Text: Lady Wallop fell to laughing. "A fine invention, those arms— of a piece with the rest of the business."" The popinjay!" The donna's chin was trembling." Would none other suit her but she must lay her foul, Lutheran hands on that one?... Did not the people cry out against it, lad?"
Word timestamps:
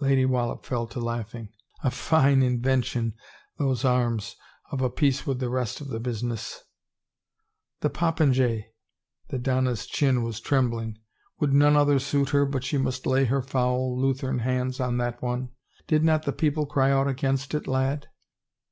Lady 0.00 0.24
Wallop 0.26 0.64
fell 0.66 0.88
to 0.88 0.98
laughing. 0.98 1.50
"A 1.84 1.90
fine 1.92 2.42
invention, 2.42 3.14
those 3.58 3.84
arms— 3.84 4.34
of 4.72 4.82
a 4.82 4.90
piece 4.90 5.24
with 5.24 5.38
the 5.38 5.48
rest 5.48 5.80
of 5.80 5.86
the 5.86 6.00
business."" 6.00 6.64
The 7.82 7.88
popinjay!" 7.88 8.64
The 9.30 9.38
donna's 9.38 9.86
chin 9.86 10.24
was 10.24 10.40
trembling." 10.40 10.98
Would 11.38 11.52
none 11.52 11.76
other 11.76 12.00
suit 12.00 12.30
her 12.30 12.44
but 12.44 12.64
she 12.64 12.76
must 12.76 13.06
lay 13.06 13.26
her 13.26 13.40
foul, 13.40 13.96
Lutheran 14.02 14.40
hands 14.40 14.80
on 14.80 14.96
that 14.98 15.22
one?... 15.22 15.50
Did 15.86 16.02
not 16.02 16.24
the 16.24 16.32
people 16.32 16.66
cry 16.66 16.90
out 16.90 17.06
against 17.06 17.54
it, 17.54 17.68
lad?" 17.68 18.08